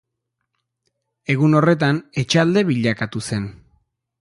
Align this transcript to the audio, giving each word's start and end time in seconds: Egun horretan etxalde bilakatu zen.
Egun 1.35 1.59
horretan 1.59 2.01
etxalde 2.25 2.65
bilakatu 2.71 3.23
zen. 3.29 3.47